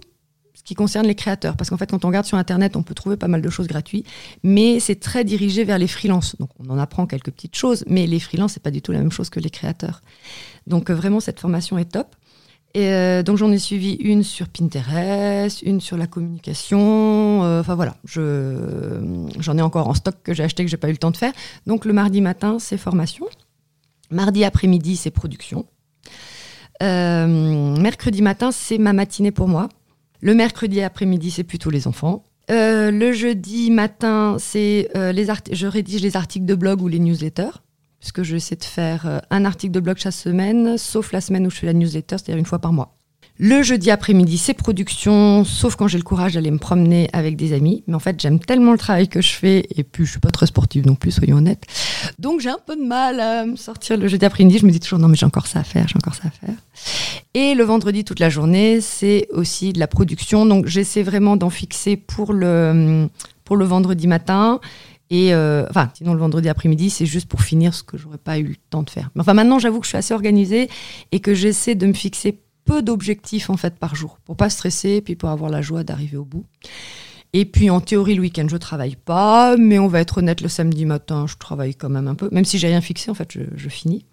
ce 0.53 0.63
qui 0.63 0.75
concerne 0.75 1.05
les 1.05 1.13
créateurs. 1.13 1.57
Parce 1.57 1.69
qu'en 1.69 1.75
fait, 1.75 1.91
quand 1.91 2.05
on 2.05 2.07
regarde 2.07 2.25
sur 2.25 2.37
Internet, 2.37 2.77
on 2.77 2.83
peut 2.83 2.93
trouver 2.93 3.17
pas 3.17 3.27
mal 3.27 3.41
de 3.41 3.49
choses 3.49 3.67
gratuites, 3.67 4.07
mais 4.43 4.79
c'est 4.79 5.01
très 5.01 5.25
dirigé 5.25 5.65
vers 5.65 5.77
les 5.77 5.89
freelances. 5.89 6.37
Donc 6.39 6.51
on 6.57 6.69
en 6.69 6.77
apprend 6.77 7.05
quelques 7.05 7.31
petites 7.31 7.57
choses, 7.57 7.83
mais 7.87 8.07
les 8.07 8.21
freelances, 8.21 8.53
c'est 8.53 8.63
pas 8.63 8.71
du 8.71 8.81
tout 8.81 8.93
la 8.93 8.99
même 8.99 9.11
chose 9.11 9.29
que 9.29 9.41
les 9.41 9.49
créateurs. 9.49 10.01
Donc 10.67 10.89
vraiment, 10.89 11.19
cette 11.19 11.41
formation 11.41 11.77
est 11.77 11.91
top. 11.91 12.15
Et 12.73 12.89
euh, 12.89 13.23
donc 13.23 13.37
j'en 13.37 13.51
ai 13.51 13.57
suivi 13.57 13.93
une 13.93 14.23
sur 14.23 14.49
Pinterest, 14.49 15.61
une 15.63 15.81
sur 15.81 15.97
la 15.97 16.05
communication. 16.05 17.43
Euh, 17.43 17.61
enfin 17.61 17.75
voilà, 17.75 17.97
j'en 18.05 19.57
ai 19.57 19.61
encore 19.61 19.87
en 19.87 19.93
stock 19.93 20.15
que 20.23 20.33
j'ai 20.33 20.43
acheté 20.43 20.63
que 20.63 20.69
j'ai 20.69 20.77
pas 20.77 20.89
eu 20.89 20.91
le 20.91 20.97
temps 20.97 21.11
de 21.11 21.17
faire. 21.17 21.33
Donc 21.65 21.85
le 21.85 21.93
mardi 21.93 22.21
matin, 22.21 22.57
c'est 22.59 22.77
formation. 22.77 23.25
Mardi 24.11 24.43
après-midi, 24.43 24.95
c'est 24.95 25.11
production. 25.11 25.65
Euh, 26.83 27.27
mercredi 27.77 28.21
matin, 28.21 28.51
c'est 28.51 28.77
ma 28.77 28.93
matinée 28.93 29.31
pour 29.31 29.47
moi. 29.47 29.69
Le 30.21 30.35
mercredi 30.35 30.81
après-midi, 30.81 31.31
c'est 31.31 31.43
plutôt 31.43 31.69
les 31.69 31.87
enfants. 31.87 32.23
Euh, 32.49 32.91
le 32.91 33.11
jeudi 33.11 33.71
matin, 33.71 34.37
c'est 34.39 34.89
euh, 34.95 35.11
les 35.11 35.27
je 35.51 35.67
rédige 35.67 36.01
les 36.01 36.15
articles 36.15 36.45
de 36.45 36.55
blog 36.55 36.81
ou 36.81 36.87
les 36.87 36.99
newsletters, 36.99 37.61
puisque 37.99 38.23
j'essaie 38.23 38.55
de 38.55 38.63
faire 38.63 39.05
euh, 39.05 39.19
un 39.29 39.45
article 39.45 39.73
de 39.73 39.79
blog 39.79 39.97
chaque 39.97 40.13
semaine, 40.13 40.77
sauf 40.77 41.11
la 41.11 41.21
semaine 41.21 41.45
où 41.47 41.49
je 41.49 41.57
fais 41.57 41.65
la 41.65 41.73
newsletter, 41.73 42.17
c'est-à-dire 42.17 42.37
une 42.37 42.45
fois 42.45 42.59
par 42.59 42.73
mois. 42.73 42.97
Le 43.39 43.61
jeudi 43.61 43.91
après-midi, 43.91 44.39
c'est 44.39 44.55
production, 44.55 45.43
sauf 45.43 45.75
quand 45.75 45.87
j'ai 45.87 45.99
le 45.99 46.03
courage 46.03 46.33
d'aller 46.33 46.49
me 46.49 46.57
promener 46.57 47.07
avec 47.13 47.35
des 47.35 47.53
amis. 47.53 47.83
Mais 47.85 47.93
en 47.93 47.99
fait, 47.99 48.19
j'aime 48.19 48.39
tellement 48.39 48.71
le 48.71 48.79
travail 48.79 49.07
que 49.07 49.21
je 49.21 49.31
fais, 49.33 49.67
et 49.75 49.83
puis 49.83 50.05
je 50.05 50.11
suis 50.11 50.19
pas 50.19 50.31
très 50.31 50.47
sportive 50.47 50.87
non 50.87 50.95
plus, 50.95 51.11
soyons 51.11 51.37
honnêtes. 51.37 51.63
Donc 52.17 52.39
j'ai 52.39 52.49
un 52.49 52.57
peu 52.65 52.75
de 52.75 52.81
mal 52.81 53.19
à 53.19 53.45
me 53.45 53.55
sortir 53.55 53.95
le 53.97 54.07
jeudi 54.07 54.25
après-midi. 54.25 54.57
Je 54.57 54.65
me 54.65 54.71
dis 54.71 54.79
toujours 54.79 54.97
non, 54.97 55.07
mais 55.07 55.15
j'ai 55.15 55.27
encore 55.27 55.45
ça 55.45 55.59
à 55.59 55.63
faire, 55.63 55.87
j'ai 55.87 55.97
encore 55.97 56.15
ça 56.15 56.29
à 56.29 56.31
faire. 56.31 56.55
Et 57.35 57.53
le 57.53 57.63
vendredi 57.63 58.03
toute 58.03 58.19
la 58.19 58.29
journée, 58.29 58.81
c'est 58.81 59.27
aussi 59.31 59.71
de 59.71 59.79
la 59.79 59.87
production. 59.87 60.47
Donc 60.47 60.65
j'essaie 60.65 61.03
vraiment 61.03 61.37
d'en 61.37 61.51
fixer 61.51 61.95
pour 61.95 62.33
le 62.33 63.07
pour 63.43 63.55
le 63.55 63.65
vendredi 63.65 64.07
matin. 64.07 64.59
Et 65.09 65.33
euh, 65.33 65.65
enfin, 65.69 65.89
sinon 65.93 66.13
le 66.13 66.19
vendredi 66.19 66.49
après-midi, 66.49 66.89
c'est 66.89 67.05
juste 67.05 67.29
pour 67.29 67.41
finir 67.41 67.73
ce 67.73 67.83
que 67.83 67.97
j'aurais 67.97 68.17
pas 68.17 68.39
eu 68.39 68.43
le 68.43 68.55
temps 68.69 68.83
de 68.83 68.89
faire. 68.89 69.09
Mais 69.15 69.21
enfin, 69.21 69.33
maintenant, 69.33 69.59
j'avoue 69.59 69.79
que 69.79 69.85
je 69.85 69.89
suis 69.89 69.97
assez 69.97 70.13
organisée 70.13 70.69
et 71.11 71.19
que 71.19 71.33
j'essaie 71.33 71.75
de 71.75 71.87
me 71.87 71.93
fixer 71.93 72.41
peu 72.67 72.83
d'objectifs 72.83 73.49
en 73.49 73.57
fait 73.57 73.75
par 73.79 73.95
jour 73.95 74.19
pour 74.25 74.35
pas 74.35 74.49
stresser 74.49 74.91
et 74.91 75.01
puis 75.01 75.15
pour 75.15 75.29
avoir 75.29 75.49
la 75.49 75.63
joie 75.63 75.83
d'arriver 75.83 76.17
au 76.17 76.25
bout. 76.25 76.45
Et 77.33 77.45
puis 77.45 77.69
en 77.69 77.81
théorie 77.81 78.15
le 78.15 78.21
week-end 78.21 78.47
je 78.49 78.57
travaille 78.57 78.95
pas, 78.95 79.57
mais 79.57 79.79
on 79.79 79.87
va 79.87 80.01
être 80.01 80.19
honnête 80.19 80.41
le 80.41 80.49
samedi 80.49 80.85
matin 80.85 81.25
je 81.27 81.35
travaille 81.37 81.75
quand 81.75 81.89
même 81.89 82.07
un 82.07 82.15
peu, 82.15 82.29
même 82.31 82.45
si 82.45 82.57
j'ai 82.57 82.67
rien 82.67 82.81
fixé 82.81 83.09
en 83.09 83.13
fait 83.13 83.31
je, 83.31 83.69
finis. 83.69 84.05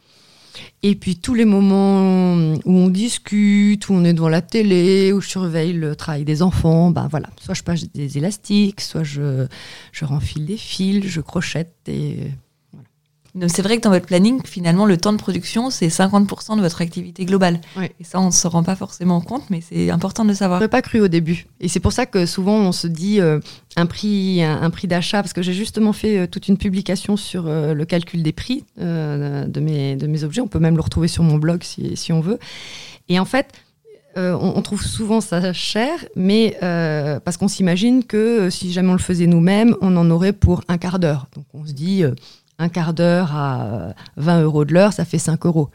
Et 0.83 0.95
puis 0.95 1.17
tous 1.17 1.35
les 1.35 1.45
moments 1.45 2.35
où 2.65 2.73
on 2.73 2.89
discute, 2.89 3.89
où 3.89 3.95
on 3.95 4.05
est 4.05 4.13
devant 4.13 4.29
la 4.29 4.43
télé, 4.43 5.13
où 5.13 5.21
je 5.21 5.29
surveille 5.29 5.73
le 5.73 5.97
travail 5.97 6.25
des 6.25 6.43
enfants, 6.43 6.91
ben 6.91 7.09
voilà, 7.09 7.29
soit 7.41 7.55
je 7.55 7.63
passe 7.63 7.91
des 7.93 8.19
élastiques, 8.19 8.81
soit 8.81 9.05
je, 9.05 9.47
je 9.93 10.05
renfile 10.05 10.47
des 10.47 10.57
fils, 10.57 11.07
je 11.07 11.21
crochette 11.21 11.75
et 11.87 12.19
c'est 13.49 13.63
vrai 13.63 13.79
que 13.79 13.83
dans 13.83 13.91
votre 13.91 14.07
planning, 14.07 14.41
finalement, 14.45 14.87
le 14.87 14.97
temps 14.97 15.13
de 15.13 15.19
production, 15.19 15.69
c'est 15.71 15.89
50% 15.89 16.57
de 16.57 16.61
votre 16.61 16.81
activité 16.81 17.25
globale. 17.25 17.61
Et 17.99 18.05
ça, 18.05 18.21
on 18.21 18.27
ne 18.27 18.31
se 18.31 18.47
rend 18.47 18.63
pas 18.63 18.77
forcément 18.77 19.21
compte, 19.21 19.51
mais 19.51 19.61
c'est 19.61 19.91
important 19.91 20.23
de 20.25 20.29
le 20.29 20.35
savoir. 20.35 20.61
Je 20.61 20.67
pas 20.67 20.83
cru 20.83 21.01
au 21.01 21.09
début. 21.09 21.47
Et 21.61 21.67
c'est 21.67 21.81
pour 21.81 21.93
ça 21.93 22.07
que 22.07 22.27
souvent, 22.27 22.57
on 22.57 22.71
se 22.71 22.87
dit 22.87 23.21
euh, 23.21 23.41
un 23.77 23.87
prix, 23.87 24.43
un, 24.43 24.71
prix 24.71 24.87
d'achat, 24.87 25.21
parce 25.21 25.33
que 25.33 25.43
j'ai 25.43 25.53
justement 25.53 25.93
fait 25.93 26.19
euh, 26.19 26.27
toute 26.29 26.47
une 26.47 26.57
publication 26.57 27.17
sur 27.17 27.47
euh, 27.49 27.75
le 27.75 27.85
calcul 27.85 28.23
des 28.23 28.33
prix 28.33 28.65
de, 28.79 29.61
mes, 29.61 29.97
de 29.97 30.07
mes 30.07 30.23
objets. 30.23 30.41
On 30.41 30.49
peut 30.49 30.61
même 30.61 30.77
le 30.77 30.83
retrouver 30.83 31.09
sur 31.09 31.25
mon 31.25 31.37
blog 31.37 31.65
si, 31.65 31.97
si 31.97 32.13
on 32.13 32.21
veut. 32.21 32.39
Et 33.09 33.19
en 33.19 33.25
fait, 33.25 33.49
on, 34.17 34.63
trouve 34.63 34.85
souvent 34.85 35.21
ça 35.21 35.53
cher, 35.53 35.91
mais 36.15 36.57
parce 36.61 37.37
qu'on 37.37 37.49
s'imagine 37.49 38.05
que 38.05 38.49
si 38.49 38.73
jamais 38.73 38.91
on 38.91 38.95
le 38.95 38.99
faisait 38.99 39.27
nous-mêmes, 39.27 39.75
on 39.81 39.97
en 39.97 40.09
aurait 40.11 40.33
pour 40.33 40.63
un 40.69 40.79
quart 40.79 41.01
d'heure. 41.01 41.27
Donc 41.35 41.47
on 41.53 41.67
se 41.67 41.73
dit, 41.73 42.05
un 42.59 42.69
quart 42.69 42.95
d'heure 42.95 43.35
à 43.35 43.95
20 44.17 44.43
euros 44.43 44.65
de 44.65 44.73
l'heure, 44.73 44.93
ça 44.93 45.05
fait 45.05 45.19
5 45.19 45.47
euros. 45.47 45.71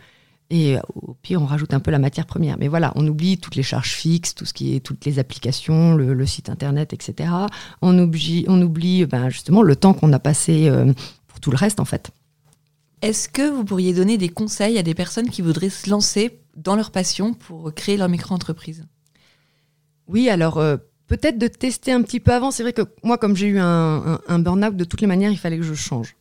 Et 0.51 0.77
au 0.95 1.13
pire, 1.13 1.41
on 1.41 1.45
rajoute 1.45 1.74
un 1.74 1.79
peu 1.79 1.91
la 1.91 2.00
matière 2.00 2.25
première. 2.25 2.57
Mais 2.57 2.67
voilà, 2.67 2.91
on 2.95 3.07
oublie 3.07 3.38
toutes 3.38 3.55
les 3.55 3.63
charges 3.63 3.91
fixes, 3.91 4.33
tout 4.33 4.45
ce 4.45 4.53
qui 4.53 4.75
est 4.75 4.79
toutes 4.79 5.05
les 5.05 5.19
applications, 5.19 5.93
le, 5.95 6.25
site 6.25 6.50
internet, 6.50 6.91
etc. 6.91 7.29
On 7.81 7.98
oublie, 8.00 8.45
on 8.48 8.59
oublie 8.62 9.05
ben, 9.05 9.29
justement 9.29 9.62
le 9.62 9.75
temps 9.75 9.93
qu'on 9.93 10.12
a 10.12 10.19
passé 10.19 10.67
euh, 10.67 10.91
pour 11.27 11.39
tout 11.39 11.51
le 11.51 11.57
reste, 11.57 11.79
en 11.79 11.86
fait. 11.86 12.09
Est-ce 13.01 13.29
que 13.29 13.48
vous 13.48 13.63
pourriez 13.63 13.93
donner 13.93 14.17
des 14.17 14.29
conseils 14.29 14.77
à 14.77 14.83
des 14.83 14.95
personnes 14.95 15.29
qui 15.29 15.41
voudraient 15.41 15.69
se 15.69 15.89
lancer 15.89 16.39
dans 16.57 16.75
leur 16.75 16.91
passion 16.91 17.33
pour 17.33 17.74
créer 17.74 17.95
leur 17.95 18.09
micro-entreprise? 18.09 18.86
Oui, 20.07 20.29
alors 20.29 20.57
euh, 20.57 20.77
peut-être 21.07 21.38
de 21.38 21.48
tester 21.48 21.91
un 21.91 22.01
petit 22.01 22.19
peu 22.19 22.33
avant. 22.33 22.50
C'est 22.50 22.63
vrai 22.63 22.74
que 22.74 22.81
moi, 23.03 23.19
comme 23.19 23.36
j'ai 23.36 23.48
eu 23.48 23.59
un, 23.59 24.19
un 24.27 24.39
burn-out, 24.39 24.75
de 24.75 24.83
toutes 24.83 25.01
les 25.01 25.07
manières, 25.07 25.31
il 25.31 25.38
fallait 25.38 25.57
que 25.57 25.63
je 25.63 25.75
change. 25.75 26.15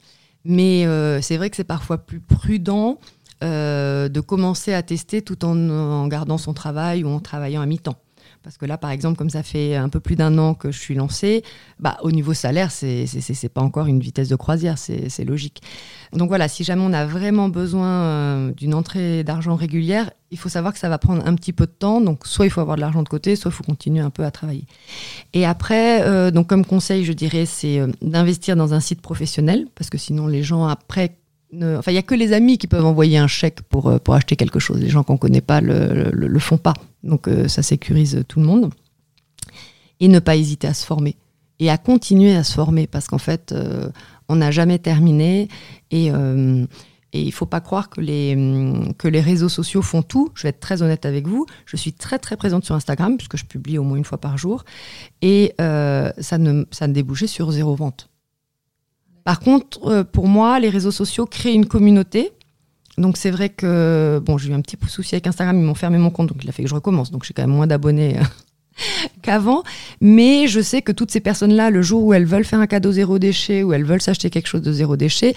Mais 0.44 0.86
euh, 0.86 1.20
c'est 1.20 1.36
vrai 1.36 1.50
que 1.50 1.56
c'est 1.56 1.64
parfois 1.64 1.98
plus 1.98 2.20
prudent 2.20 2.98
euh, 3.44 4.08
de 4.08 4.20
commencer 4.20 4.74
à 4.74 4.82
tester 4.82 5.22
tout 5.22 5.44
en, 5.44 6.08
gardant 6.08 6.38
son 6.38 6.54
travail 6.54 7.04
ou 7.04 7.08
en 7.08 7.20
travaillant 7.20 7.62
à 7.62 7.66
mi-temps. 7.66 7.96
Parce 8.42 8.56
que 8.56 8.66
là, 8.66 8.78
par 8.78 8.90
exemple, 8.90 9.18
comme 9.18 9.30
ça 9.30 9.42
fait 9.42 9.74
un 9.74 9.88
peu 9.88 10.00
plus 10.00 10.16
d'un 10.16 10.38
an 10.38 10.54
que 10.54 10.70
je 10.70 10.78
suis 10.78 10.94
lancée, 10.94 11.42
bah, 11.80 11.96
au 12.02 12.10
niveau 12.10 12.34
salaire, 12.34 12.70
c'est 12.70 13.04
n'est 13.42 13.48
pas 13.48 13.60
encore 13.60 13.86
une 13.86 14.00
vitesse 14.00 14.28
de 14.28 14.36
croisière, 14.36 14.78
c'est 14.78 15.24
logique. 15.24 15.62
Donc 16.12 16.28
voilà, 16.28 16.48
si 16.48 16.64
jamais 16.64 16.82
on 16.82 16.92
a 16.92 17.04
vraiment 17.04 17.48
besoin 17.48 17.88
euh, 17.88 18.52
d'une 18.52 18.74
entrée 18.74 19.24
d'argent 19.24 19.56
régulière, 19.56 20.10
il 20.30 20.38
faut 20.38 20.48
savoir 20.48 20.72
que 20.72 20.78
ça 20.78 20.88
va 20.88 20.98
prendre 20.98 21.26
un 21.26 21.34
petit 21.34 21.52
peu 21.52 21.66
de 21.66 21.72
temps. 21.72 22.00
Donc 22.00 22.26
soit 22.26 22.46
il 22.46 22.50
faut 22.50 22.60
avoir 22.60 22.76
de 22.76 22.80
l'argent 22.80 23.02
de 23.02 23.08
côté, 23.08 23.36
soit 23.36 23.50
il 23.50 23.54
faut 23.54 23.64
continuer 23.64 24.00
un 24.00 24.10
peu 24.10 24.24
à 24.24 24.30
travailler. 24.30 24.64
Et 25.34 25.44
après, 25.44 26.02
euh, 26.02 26.30
donc 26.30 26.46
comme 26.46 26.64
conseil, 26.64 27.04
je 27.04 27.12
dirais, 27.12 27.46
c'est 27.46 27.80
euh, 27.80 27.88
d'investir 28.02 28.56
dans 28.56 28.74
un 28.74 28.80
site 28.80 29.02
professionnel, 29.02 29.66
parce 29.74 29.90
que 29.90 29.98
sinon 29.98 30.26
les 30.26 30.42
gens 30.42 30.66
après 30.66 31.16
Enfin, 31.54 31.90
il 31.90 31.94
n'y 31.94 31.98
a 31.98 32.02
que 32.02 32.14
les 32.14 32.32
amis 32.32 32.58
qui 32.58 32.66
peuvent 32.66 32.84
envoyer 32.84 33.18
un 33.18 33.26
chèque 33.26 33.62
pour, 33.62 33.98
pour 34.00 34.14
acheter 34.14 34.36
quelque 34.36 34.58
chose. 34.58 34.78
Les 34.80 34.90
gens 34.90 35.02
qu'on 35.02 35.14
ne 35.14 35.18
connaît 35.18 35.40
pas 35.40 35.60
le, 35.60 36.10
le, 36.12 36.38
font 36.38 36.58
pas. 36.58 36.74
Donc, 37.02 37.28
ça 37.46 37.62
sécurise 37.62 38.22
tout 38.28 38.40
le 38.40 38.46
monde. 38.46 38.72
Et 40.00 40.08
ne 40.08 40.18
pas 40.18 40.36
hésiter 40.36 40.66
à 40.66 40.74
se 40.74 40.84
former. 40.84 41.16
Et 41.58 41.70
à 41.70 41.78
continuer 41.78 42.34
à 42.34 42.44
se 42.44 42.52
former. 42.52 42.86
Parce 42.86 43.08
qu'en 43.08 43.18
fait, 43.18 43.54
on 44.28 44.36
n'a 44.36 44.50
jamais 44.50 44.78
terminé. 44.78 45.48
Et, 45.90 46.10
euh, 46.12 46.66
et 47.12 47.22
il 47.22 47.26
ne 47.26 47.32
faut 47.32 47.46
pas 47.46 47.60
croire 47.60 47.88
que 47.88 48.00
les, 48.00 48.36
que 48.98 49.08
les 49.08 49.20
réseaux 49.20 49.48
sociaux 49.48 49.82
font 49.82 50.02
tout. 50.02 50.30
Je 50.34 50.42
vais 50.42 50.50
être 50.50 50.60
très 50.60 50.82
honnête 50.82 51.06
avec 51.06 51.26
vous. 51.26 51.46
Je 51.64 51.76
suis 51.76 51.92
très 51.92 52.18
très 52.18 52.36
présente 52.36 52.64
sur 52.64 52.74
Instagram, 52.74 53.16
puisque 53.16 53.36
je 53.36 53.46
publie 53.46 53.78
au 53.78 53.82
moins 53.82 53.96
une 53.96 54.04
fois 54.04 54.18
par 54.18 54.36
jour. 54.36 54.64
Et 55.22 55.54
euh, 55.60 56.12
ça, 56.18 56.38
ne, 56.38 56.64
ça 56.70 56.86
ne 56.86 56.92
débouchait 56.92 57.26
sur 57.26 57.50
zéro 57.50 57.74
vente. 57.74 58.10
Par 59.28 59.40
contre, 59.40 59.86
euh, 59.86 60.04
pour 60.04 60.26
moi, 60.26 60.58
les 60.58 60.70
réseaux 60.70 60.90
sociaux 60.90 61.26
créent 61.26 61.52
une 61.52 61.66
communauté. 61.66 62.32
Donc 62.96 63.18
c'est 63.18 63.30
vrai 63.30 63.50
que 63.50 64.22
bon, 64.24 64.38
j'ai 64.38 64.48
eu 64.48 64.54
un 64.54 64.62
petit 64.62 64.78
souci 64.88 65.16
avec 65.16 65.26
Instagram, 65.26 65.54
ils 65.58 65.66
m'ont 65.66 65.74
fermé 65.74 65.98
mon 65.98 66.08
compte, 66.08 66.30
donc 66.30 66.42
il 66.42 66.48
a 66.48 66.52
fait 66.52 66.62
que 66.62 66.68
je 66.70 66.74
recommence. 66.74 67.10
Donc 67.10 67.24
j'ai 67.24 67.34
quand 67.34 67.42
même 67.42 67.54
moins 67.54 67.66
d'abonnés 67.66 68.16
qu'avant. 69.22 69.64
Mais 70.00 70.46
je 70.46 70.62
sais 70.62 70.80
que 70.80 70.92
toutes 70.92 71.10
ces 71.10 71.20
personnes-là, 71.20 71.68
le 71.68 71.82
jour 71.82 72.04
où 72.04 72.14
elles 72.14 72.24
veulent 72.24 72.46
faire 72.46 72.60
un 72.60 72.66
cadeau 72.66 72.90
zéro 72.90 73.18
déchet, 73.18 73.62
ou 73.62 73.74
elles 73.74 73.84
veulent 73.84 74.00
s'acheter 74.00 74.30
quelque 74.30 74.46
chose 74.46 74.62
de 74.62 74.72
zéro 74.72 74.96
déchet, 74.96 75.34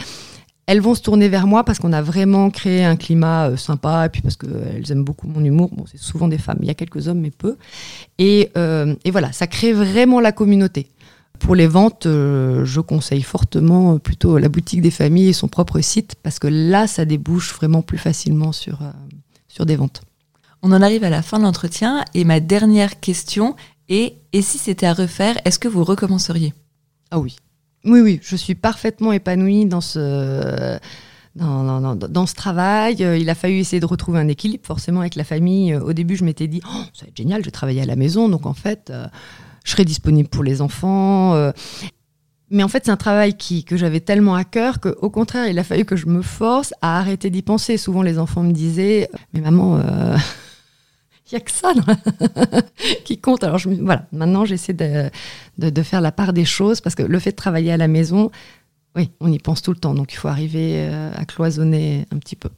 elles 0.67 0.79
vont 0.79 0.95
se 0.95 1.01
tourner 1.01 1.27
vers 1.27 1.45
moi 1.45 1.65
parce 1.65 1.79
qu'on 1.79 1.91
a 1.91 2.01
vraiment 2.01 2.50
créé 2.50 2.86
un 2.86 2.95
climat 2.95 3.50
euh, 3.50 3.57
sympa 3.57 4.05
et 4.05 4.10
puis 4.10 4.21
parce 4.21 4.38
qu'elles 4.38 4.89
aiment 4.89 5.03
beaucoup 5.03 5.27
mon 5.27 5.43
humour. 5.43 5.69
Bon, 5.74 5.83
c'est 5.91 6.00
souvent 6.00 6.29
des 6.29 6.38
femmes, 6.38 6.60
il 6.62 6.67
y 6.67 6.71
a 6.71 6.75
quelques 6.75 7.10
hommes, 7.10 7.19
mais 7.19 7.31
peu. 7.31 7.57
Et, 8.19 8.51
euh, 8.55 8.95
voilà, 9.12 9.33
ça 9.33 9.48
crée 9.48 9.74
vraiment 9.74 10.21
la 10.21 10.31
communauté. 10.31 10.88
Pour 11.41 11.55
les 11.55 11.67
ventes, 11.67 12.05
euh, 12.05 12.63
je 12.65 12.79
conseille 12.79 13.24
fortement 13.24 13.98
plutôt 13.98 14.38
la 14.38 14.48
boutique 14.48 14.81
des 14.81 14.91
familles 14.91 15.29
et 15.29 15.33
son 15.33 15.48
propre 15.48 15.81
site 15.81 16.15
parce 16.21 16.38
que 16.39 16.48
là, 16.48 16.88
ça 16.88 17.03
débouche 17.03 17.53
vraiment 17.53 17.81
plus 17.81 17.98
facilement 17.98 18.51
sur, 18.51 18.79
sur 19.48 19.65
des 19.65 19.75
ventes. 19.75 20.01
On 20.62 20.71
en 20.71 20.81
arrive 20.81 21.03
à 21.03 21.10
la 21.10 21.24
fin 21.24 21.39
de 21.39 21.43
l'entretien 21.43 22.05
et 22.13 22.24
ma 22.24 22.39
dernière 22.39 23.00
question 23.00 23.55
est 23.89 24.17
et 24.33 24.41
si 24.43 24.60
c'était 24.60 24.86
à 24.86 24.93
refaire, 24.93 25.36
est-ce 25.43 25.57
que 25.57 25.67
vous 25.67 25.83
recommenceriez? 25.83 26.53
Ah 27.10 27.19
oui. 27.19 27.36
Oui, 27.83 28.00
oui, 28.01 28.19
je 28.21 28.36
suis 28.36 28.53
parfaitement 28.53 29.12
épanouie 29.12 29.65
dans 29.65 29.81
ce, 29.81 30.77
dans, 31.36 31.95
dans, 31.95 32.25
ce 32.27 32.36
travail. 32.36 32.98
Il 33.19 33.27
a 33.29 33.36
fallu 33.36 33.57
essayer 33.57 33.79
de 33.79 33.86
retrouver 33.88 34.19
un 34.19 34.27
équilibre, 34.27 34.63
forcément, 34.65 35.00
avec 35.00 35.15
la 35.15 35.24
famille. 35.24 35.75
Au 35.75 35.93
début, 35.93 36.15
je 36.15 36.24
m'étais 36.24 36.48
dit, 36.48 36.62
oh, 36.63 36.83
ça 36.93 37.05
va 37.05 37.07
être 37.07 37.17
génial, 37.17 37.41
je 37.41 37.45
vais 37.45 37.51
travailler 37.51 37.81
à 37.81 37.86
la 37.86 37.95
maison, 37.95 38.29
donc 38.29 38.45
en 38.45 38.53
fait, 38.53 38.91
euh, 38.91 39.07
je 39.63 39.72
serai 39.72 39.86
disponible 39.86 40.30
pour 40.30 40.44
les 40.44 40.62
enfants. 40.62 41.36
Euh. 41.36 41.51
mais 42.50 42.63
en 42.63 42.68
fait, 42.68 42.86
c'est 42.86 42.91
un 42.91 42.98
travail 42.98 43.36
qui, 43.36 43.63
que 43.63 43.77
j'avais 43.77 44.00
tellement 44.00 44.36
à 44.36 44.44
cœur 44.44 44.80
qu'au 44.80 45.10
contraire, 45.10 45.48
il 45.48 45.58
a 45.60 45.63
fallu 45.63 45.86
que 45.86 45.96
je 45.96 46.08
me 46.08 46.22
force 46.22 46.74
à 46.82 47.00
arrêter 47.00 47.30
d'y 47.30 47.41
penser. 47.41 47.77
Souvent, 47.77 48.01
les 48.01 48.20
enfants 48.20 48.44
me 48.44 48.53
disaient, 48.53 49.10
mais 49.34 49.41
maman... 49.41 49.77
Euh, 49.77 50.18
il 51.32 51.36
n'y 51.36 51.41
a 51.41 51.46
que 51.46 51.51
ça 51.51 51.74
qui 53.06 53.18
compte. 53.18 53.44
Alors 53.44 53.58
je, 53.58 53.70
voilà, 53.70 54.06
maintenant 54.12 54.46
j'essaie 54.46 54.74
de, 54.74 55.10
de, 55.58 55.84
faire 55.84 56.01
la 56.01 56.12
part 56.12 56.34
des 56.34 56.46
choses 56.46 56.82
parce 56.82 56.96
que 56.96 57.03
le 57.03 57.20
fait 57.20 57.32
de 57.32 57.36
travailler 57.36 57.72
à 57.72 57.77
la 57.77 57.88
maison, 57.88 58.32
oui, 58.96 59.12
on 59.20 59.32
y 59.32 59.39
pense 59.39 59.62
tout 59.62 59.72
le 59.72 59.77
temps. 59.77 59.94
Donc 59.94 60.13
il 60.13 60.18
faut 60.18 60.27
arriver 60.27 60.74
euh, 60.75 61.12
à 61.15 61.25
cloisonner 61.25 62.06
un 62.12 62.18
petit 62.18 62.36
peu. 62.36 62.50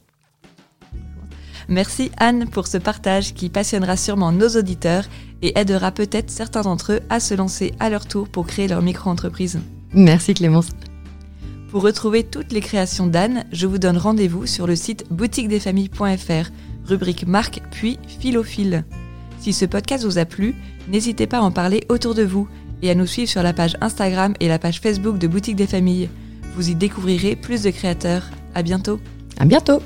Merci 1.68 2.10
Anne 2.18 2.46
pour 2.48 2.66
ce 2.66 2.76
partage 2.76 3.32
qui 3.32 3.48
passionnera 3.48 3.96
sûrement 3.96 4.32
nos 4.32 4.48
auditeurs 4.48 5.04
et 5.44 5.58
aidera 5.58 5.92
peut-être 5.92 6.30
certains 6.30 6.62
d'entre 6.62 6.94
eux 6.94 7.00
à 7.10 7.20
se 7.20 7.34
lancer 7.34 7.74
à 7.78 7.90
leur 7.90 8.06
tour 8.06 8.28
pour 8.28 8.46
créer 8.46 8.66
leur 8.66 8.80
micro-entreprise. 8.80 9.60
Merci 9.92 10.32
Clémence. 10.32 10.70
Pour 11.70 11.82
retrouver 11.82 12.24
toutes 12.24 12.52
les 12.52 12.62
créations 12.62 13.06
d'Anne, 13.06 13.44
je 13.52 13.66
vous 13.66 13.78
donne 13.78 13.98
rendez-vous 13.98 14.46
sur 14.46 14.66
le 14.66 14.74
site 14.74 15.04
boutiquedesfamilles.fr 15.10 16.50
rubrique 16.86 17.26
marque 17.26 17.60
puis 17.70 17.98
philophile. 18.20 18.84
Si 19.38 19.52
ce 19.52 19.66
podcast 19.66 20.04
vous 20.04 20.18
a 20.18 20.24
plu, 20.24 20.54
n'hésitez 20.88 21.26
pas 21.26 21.38
à 21.38 21.42
en 21.42 21.50
parler 21.50 21.84
autour 21.90 22.14
de 22.14 22.22
vous 22.22 22.48
et 22.82 22.90
à 22.90 22.94
nous 22.94 23.06
suivre 23.06 23.28
sur 23.28 23.42
la 23.42 23.52
page 23.52 23.76
Instagram 23.82 24.34
et 24.40 24.48
la 24.48 24.58
page 24.58 24.80
Facebook 24.80 25.18
de 25.18 25.26
Boutique 25.26 25.56
des 25.56 25.66
Familles. 25.66 26.08
Vous 26.56 26.70
y 26.70 26.74
découvrirez 26.74 27.36
plus 27.36 27.62
de 27.62 27.70
créateurs. 27.70 28.30
À 28.54 28.62
bientôt. 28.62 28.98
À 29.38 29.44
bientôt. 29.44 29.80